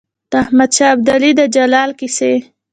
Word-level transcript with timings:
د 0.29 0.33
احمد 0.43 0.69
شاه 0.77 0.93
ابدالي 0.95 1.31
د 1.39 1.41
جلال 1.55 1.89
کیسې. 1.99 2.33